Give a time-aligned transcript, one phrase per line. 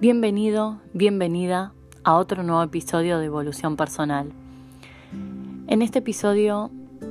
[0.00, 1.72] Bienvenido, bienvenida
[2.04, 4.30] a otro nuevo episodio de Evolución Personal.
[5.66, 6.70] En este episodio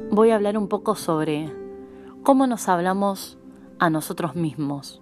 [0.10, 1.52] voy a hablar un poco sobre
[2.24, 3.38] cómo nos hablamos
[3.78, 5.02] a nosotros mismos.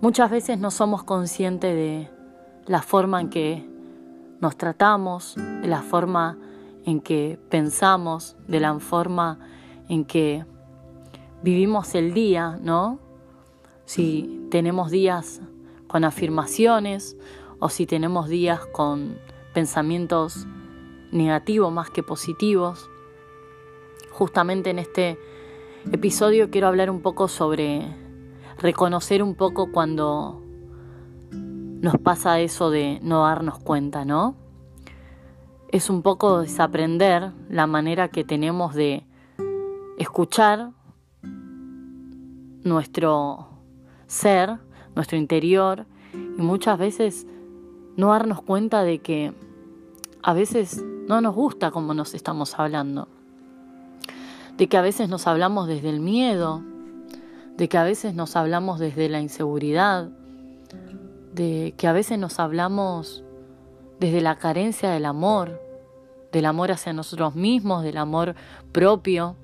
[0.00, 2.10] Muchas veces no somos conscientes de
[2.66, 3.64] la forma en que
[4.40, 6.38] nos tratamos, de la forma
[6.84, 9.38] en que pensamos, de la forma
[9.88, 10.44] en que
[11.44, 12.98] vivimos el día, ¿no?
[13.84, 15.40] Si tenemos días
[15.92, 17.18] con afirmaciones
[17.58, 19.18] o si tenemos días con
[19.52, 20.46] pensamientos
[21.10, 22.88] negativos más que positivos.
[24.10, 25.18] Justamente en este
[25.92, 27.94] episodio quiero hablar un poco sobre
[28.56, 30.42] reconocer un poco cuando
[31.30, 34.34] nos pasa eso de no darnos cuenta, ¿no?
[35.68, 39.04] Es un poco desaprender la manera que tenemos de
[39.98, 40.70] escuchar
[42.64, 43.48] nuestro
[44.06, 44.58] ser,
[44.94, 47.26] nuestro interior, y muchas veces
[47.96, 49.32] no darnos cuenta de que
[50.22, 53.08] a veces no nos gusta como nos estamos hablando,
[54.56, 56.62] de que a veces nos hablamos desde el miedo,
[57.56, 60.08] de que a veces nos hablamos desde la inseguridad,
[61.34, 63.24] de que a veces nos hablamos
[64.00, 65.60] desde la carencia del amor,
[66.32, 68.34] del amor hacia nosotros mismos, del amor
[68.72, 69.36] propio,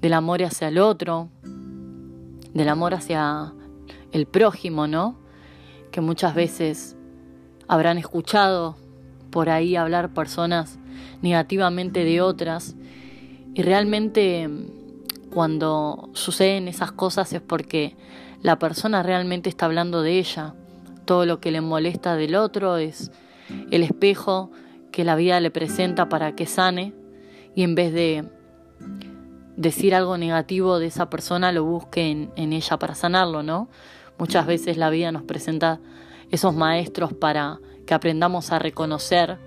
[0.00, 1.28] del amor hacia el otro,
[2.54, 3.52] del amor hacia
[4.12, 5.16] el prójimo, ¿no?
[5.90, 6.96] Que muchas veces
[7.68, 8.76] habrán escuchado
[9.30, 10.78] por ahí hablar personas
[11.22, 12.74] negativamente de otras
[13.54, 14.48] y realmente
[15.32, 17.96] cuando suceden esas cosas es porque
[18.42, 20.54] la persona realmente está hablando de ella.
[21.04, 23.10] Todo lo que le molesta del otro es
[23.70, 24.50] el espejo
[24.92, 26.92] que la vida le presenta para que sane
[27.54, 28.28] y en vez de
[29.56, 33.68] decir algo negativo de esa persona lo busque en, en ella para sanarlo, ¿no?
[34.20, 35.80] Muchas veces la vida nos presenta
[36.30, 39.38] esos maestros para que aprendamos a reconocer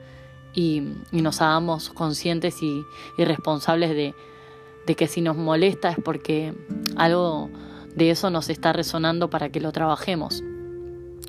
[0.56, 0.82] y,
[1.12, 2.84] nos hagamos conscientes y,
[3.20, 6.56] responsables de, que si nos molesta es porque
[6.96, 7.52] algo
[7.96, 10.42] de eso nos está resonando para que lo trabajemos.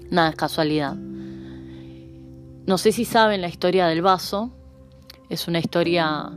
[0.09, 0.95] Nada es casualidad.
[0.95, 4.55] No sé si saben la historia del vaso.
[5.29, 6.33] Es una historia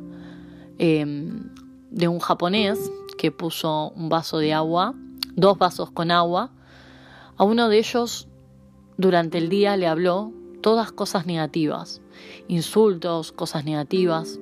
[0.77, 1.53] em,
[1.89, 4.93] de un japonés que puso un vaso de agua,
[5.37, 6.51] dos vasos con agua,
[7.37, 8.27] a uno de ellos
[8.97, 10.31] durante el día le habló
[10.61, 12.01] todas cosas negativas,
[12.47, 14.39] insultos, cosas negativas.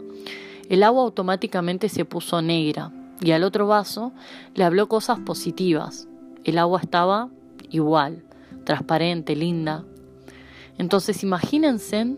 [0.69, 2.91] El agua automáticamente se puso negra
[3.21, 4.13] y al otro vaso
[4.53, 6.07] le habló cosas positivas.
[6.43, 7.29] El agua estaba
[7.69, 8.23] igual,
[8.63, 9.83] transparente, linda.
[10.77, 12.15] Entonces imagínense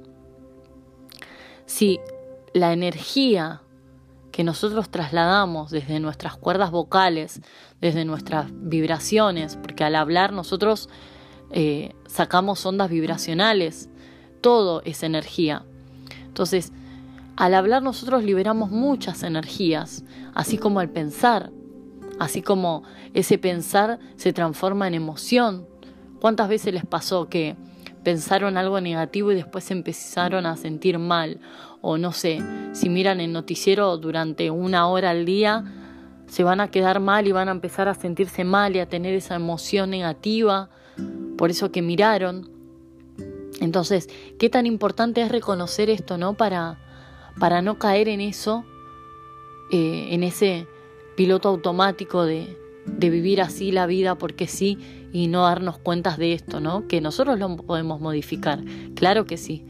[1.66, 2.00] si
[2.54, 3.62] la energía
[4.38, 7.42] que nosotros trasladamos desde nuestras cuerdas vocales,
[7.82, 10.90] desde nuestras vibraciones, porque al hablar nosotros
[11.50, 13.90] eh, sacamos ondas vibracionales,
[14.40, 15.66] todo es energía.
[16.28, 16.72] Entonces,
[17.36, 20.04] al hablar nosotros liberamos muchas energías,
[20.36, 21.50] así como al pensar,
[22.20, 22.84] así como
[23.16, 25.68] ese pensar se transforma en emoción.
[26.22, 27.58] ¿Cuántas veces les pasó que
[28.08, 31.42] pensaron algo negativo y después empezaron a sentir mal.
[31.90, 32.44] O no sé,
[32.74, 35.64] si miran el noticiero durante una hora al día,
[36.26, 39.14] se van a quedar mal y van a empezar a sentirse mal y a tener
[39.14, 40.70] esa emoción negativa
[41.38, 42.50] por eso que miraron.
[43.62, 46.34] Entonces, qué tan importante es reconocer esto, ¿no?
[46.34, 46.78] Para,
[47.40, 48.66] para no caer en eso,
[49.72, 50.68] eh, en ese
[51.16, 54.78] piloto automático de, de vivir así la vida porque sí
[55.14, 56.86] y no darnos cuentas de esto, ¿no?
[56.90, 58.60] Que nosotros lo podemos modificar.
[58.94, 59.64] Claro que sí,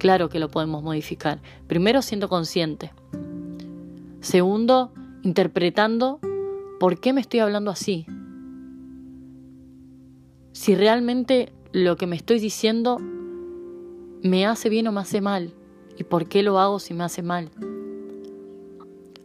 [0.00, 1.40] claro que lo podemos modificar.
[1.68, 2.90] Primero, siendo consciente.
[4.20, 6.18] Segundo, interpretando
[6.80, 8.06] por qué me estoy hablando así.
[10.52, 12.96] Si realmente lo que me estoy diciendo
[14.22, 15.52] me hace bien o me hace mal.
[15.96, 17.50] ¿Y por qué lo hago si me hace mal?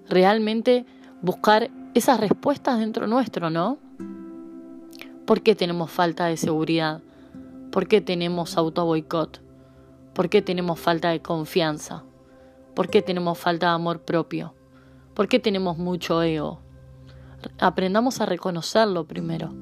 [0.09, 0.85] Realmente
[1.21, 3.77] buscar esas respuestas dentro nuestro, ¿no?
[5.25, 7.01] ¿Por qué tenemos falta de seguridad?
[7.71, 9.44] ¿Por qué tenemos auto boicot?
[10.15, 12.03] ¿Por qué tenemos falta de confianza?
[12.73, 14.53] ¿Por qué tenemos falta de amor propio?
[15.13, 16.61] ¿Por qué tenemos mucho ego?
[17.59, 19.53] Aprendamos a reconocerlo primero.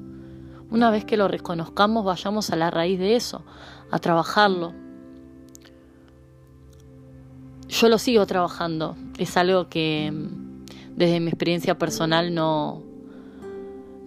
[0.70, 3.42] Una vez que lo reconozcamos, vayamos a la raíz de eso,
[3.90, 4.72] a trabajarlo.
[7.68, 8.94] Yo lo sigo trabajando.
[9.18, 12.80] Es algo que mm, desde mi experiencia personal no,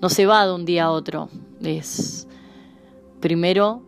[0.01, 1.27] no se va de un día a otro.
[1.61, 2.25] Es
[3.19, 3.81] primero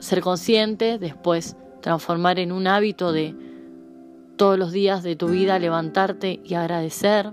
[0.00, 3.34] ser consciente, después transformar en un hábito de
[4.36, 7.32] todos los días de tu vida levantarte y agradecer,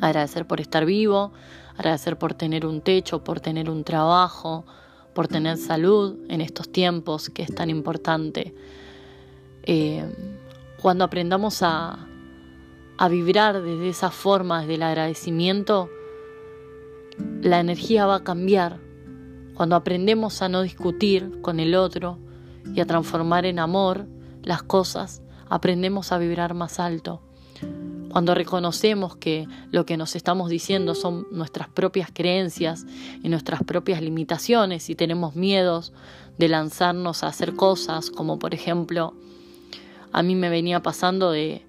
[0.00, 1.32] agradecer por estar vivo,
[1.76, 4.64] agradecer por tener un techo, por tener un trabajo,
[5.14, 8.54] por tener salud en estos tiempos que es tan importante.
[9.64, 10.04] Eh,
[10.80, 12.06] cuando aprendamos a,
[12.96, 15.90] a vibrar desde esa forma, desde el agradecimiento,
[17.42, 18.78] la energía va a cambiar.
[19.54, 22.18] Cuando aprendemos a no discutir con el otro
[22.74, 24.06] y a transformar en amor
[24.42, 27.20] las cosas, aprendemos a vibrar más alto.
[28.10, 32.86] Cuando reconocemos que lo que nos estamos diciendo son nuestras propias creencias
[33.22, 35.92] y nuestras propias limitaciones y tenemos miedos
[36.38, 39.14] de lanzarnos a hacer cosas, como por ejemplo,
[40.12, 41.66] a mí me venía pasando de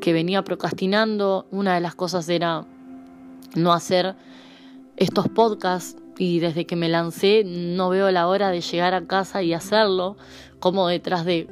[0.00, 2.66] que venía procrastinando, una de las cosas era
[3.54, 4.16] no hacer
[4.96, 9.42] estos podcasts y desde que me lancé no veo la hora de llegar a casa
[9.42, 10.16] y hacerlo,
[10.60, 11.48] como detrás de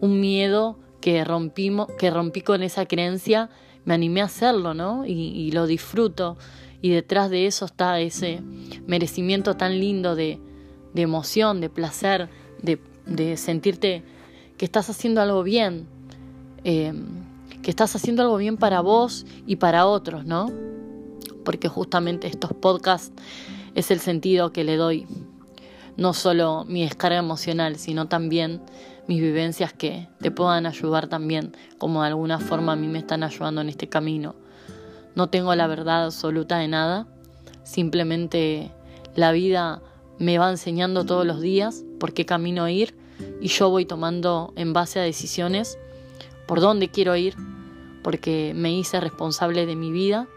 [0.00, 3.50] un miedo que rompimos, que rompí con esa creencia,
[3.84, 5.04] me animé a hacerlo, ¿no?
[5.06, 6.36] Y, lo disfruto.
[6.80, 8.40] Y detrás de eso está ese
[8.86, 10.40] merecimiento tan lindo de,
[10.94, 12.28] emoción, de placer,
[12.62, 14.02] de, sentirte
[14.56, 15.86] que estás haciendo algo bien,
[16.64, 16.92] eh,
[17.62, 20.50] que estás haciendo algo bien para vos y para otros, ¿no?
[21.42, 23.12] porque justamente estos podcasts
[23.74, 25.06] es el sentido que le doy,
[25.96, 28.60] no solo mi descarga emocional, sino también
[29.06, 33.22] mis vivencias que te puedan ayudar también, como de alguna forma a mí me están
[33.22, 34.34] ayudando en este camino.
[35.14, 37.06] No tengo la verdad absoluta de nada,
[37.64, 38.70] simplemente
[39.14, 39.82] la vida
[40.18, 42.94] me va enseñando todos los días por qué camino ir
[43.40, 45.78] y yo voy tomando en base a decisiones
[46.46, 47.34] por dónde quiero ir,
[48.02, 50.28] porque me hice responsable de mi vida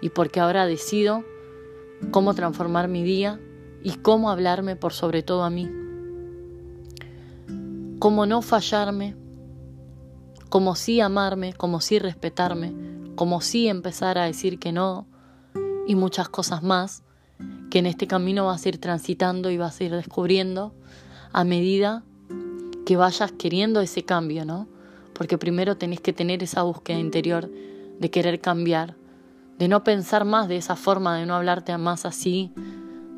[0.00, 1.24] y porque ahora decido
[2.10, 3.40] cómo transformar mi día
[3.82, 5.70] y cómo hablarme por sobre todo a mí.
[7.98, 9.16] Cómo no fallarme,
[10.48, 12.74] cómo sí amarme, cómo sí respetarme,
[13.14, 15.06] cómo sí empezar a decir que no
[15.86, 17.02] y muchas cosas más
[17.70, 20.74] que en este camino vas a ir transitando y vas a ir descubriendo
[21.32, 22.04] a medida
[22.84, 24.68] que vayas queriendo ese cambio, ¿no?
[25.12, 27.50] Porque primero tenés que tener esa búsqueda interior
[27.98, 28.96] de querer cambiar,
[29.58, 32.52] de no pensar más de esa forma, de no hablarte más así,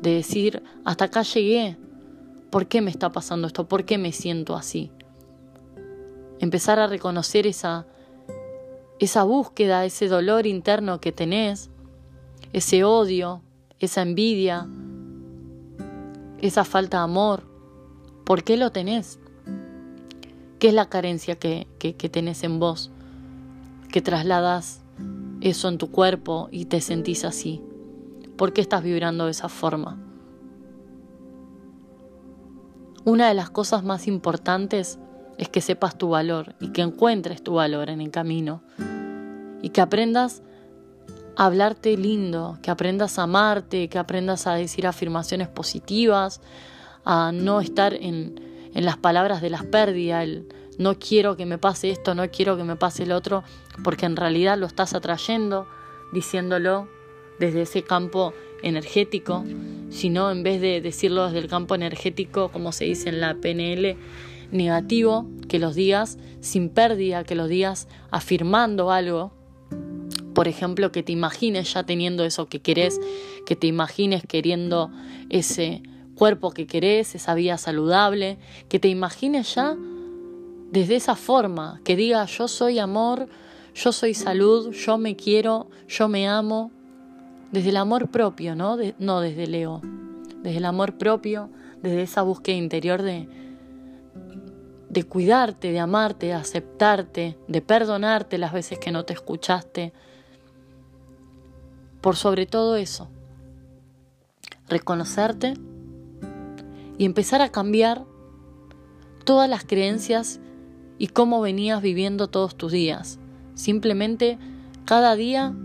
[0.01, 1.77] de decir, hasta acá llegué,
[2.49, 3.67] ¿por qué me está pasando esto?
[3.67, 4.91] ¿Por qué me siento así?
[6.39, 7.85] Empezar a reconocer esa,
[8.99, 11.69] esa búsqueda, ese dolor interno que tenés,
[12.53, 13.41] ese odio,
[13.79, 14.67] esa envidia,
[16.41, 17.43] esa falta de amor.
[18.23, 19.19] ¿Por qué lo tenés?
[20.59, 22.91] ¿Qué es la carencia que, que, que tenés en vos?
[23.91, 24.81] Que trasladas
[25.41, 27.61] eso en tu cuerpo y te sentís así?
[28.37, 29.97] ¿Por qué estás vibrando de esa forma?
[33.05, 34.99] Una de las cosas más importantes
[35.37, 38.61] es que sepas tu valor y que encuentres tu valor en el camino
[39.61, 40.43] y que aprendas
[41.37, 46.41] a hablarte lindo, que aprendas a amarte, que aprendas a decir afirmaciones positivas,
[47.05, 48.39] a no estar en,
[48.73, 50.27] en las palabras de las pérdidas,
[50.79, 53.43] no quiero que me pase esto, no quiero que me pase el otro,
[53.83, 55.67] porque en realidad lo estás atrayendo,
[56.13, 56.87] diciéndolo
[57.37, 58.33] desde ese campo
[58.63, 59.43] energético,
[59.89, 63.97] sino en vez de decirlo desde el campo energético, como se dice en la PNL,
[64.51, 69.33] negativo, que los digas sin pérdida, que los digas afirmando algo.
[70.33, 73.01] Por ejemplo, que te imagines ya teniendo eso que querés,
[73.45, 74.91] que te imagines queriendo
[75.29, 75.83] ese
[76.15, 78.37] cuerpo que querés, esa vida saludable,
[78.69, 79.75] que te imagines ya
[80.71, 83.27] desde esa forma, que diga yo soy amor,
[83.73, 86.71] yo soy salud, yo me quiero, yo me amo,
[87.51, 88.77] desde el amor propio, ¿no?
[88.99, 89.81] no desde el ego,
[90.43, 91.49] desde el amor propio,
[91.81, 93.27] desde esa búsqueda interior de,
[94.89, 99.93] de cuidarte, de amarte, de aceptarte, de perdonarte las veces que no te escuchaste.
[102.01, 103.09] Por sobre todo eso,
[104.67, 105.55] reconocerte
[106.97, 108.05] y empezar a cambiar
[109.25, 110.39] todas las creencias
[110.99, 113.17] y cómo venías viviendo todos tus días.
[113.55, 114.37] Simplemente
[114.85, 115.55] cada día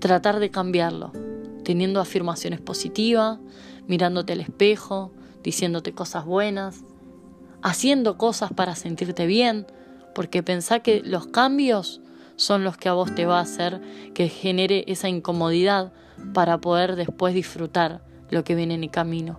[0.00, 1.12] tratar de cambiarlo,
[1.64, 3.38] teniendo afirmaciones positivas,
[3.86, 5.12] mirándote al espejo,
[5.42, 6.84] diciéndote cosas buenas,
[7.62, 9.66] haciendo cosas para sentirte bien,
[10.14, 12.00] porque pensá que los cambios
[12.36, 13.80] son los que a vos te va a hacer
[14.14, 15.92] que genere esa incomodidad
[16.34, 19.38] para poder después disfrutar lo que viene en el camino.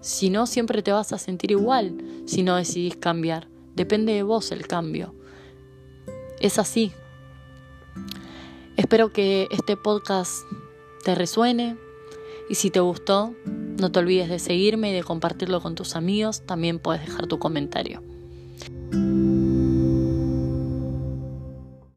[0.00, 3.53] Si no, siempre te vas a sentir igual si no decidís cambiar.
[3.74, 5.14] Depende de vos el cambio.
[6.40, 6.92] Es así.
[8.76, 10.32] Espero que este podcast
[11.04, 11.76] te resuene
[12.48, 16.42] y si te gustó, no te olvides de seguirme y de compartirlo con tus amigos.
[16.46, 18.02] También puedes dejar tu comentario.